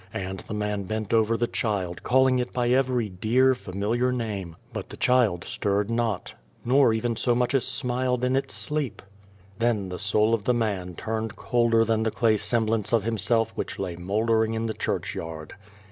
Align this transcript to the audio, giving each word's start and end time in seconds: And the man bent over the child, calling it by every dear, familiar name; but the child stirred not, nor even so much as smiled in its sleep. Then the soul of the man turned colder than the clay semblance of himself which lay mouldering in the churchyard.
And 0.15 0.39
the 0.39 0.55
man 0.55 0.85
bent 0.85 1.13
over 1.13 1.37
the 1.37 1.45
child, 1.45 2.01
calling 2.01 2.39
it 2.39 2.51
by 2.51 2.69
every 2.69 3.07
dear, 3.07 3.53
familiar 3.53 4.11
name; 4.11 4.55
but 4.73 4.89
the 4.89 4.97
child 4.97 5.43
stirred 5.43 5.91
not, 5.91 6.33
nor 6.65 6.91
even 6.91 7.15
so 7.15 7.35
much 7.35 7.53
as 7.53 7.67
smiled 7.67 8.25
in 8.25 8.35
its 8.35 8.55
sleep. 8.55 9.03
Then 9.59 9.89
the 9.89 9.99
soul 9.99 10.33
of 10.33 10.45
the 10.45 10.55
man 10.55 10.95
turned 10.95 11.35
colder 11.35 11.85
than 11.85 12.01
the 12.01 12.09
clay 12.09 12.37
semblance 12.37 12.91
of 12.93 13.03
himself 13.03 13.51
which 13.53 13.77
lay 13.77 13.95
mouldering 13.95 14.55
in 14.55 14.65
the 14.65 14.73
churchyard. 14.73 15.53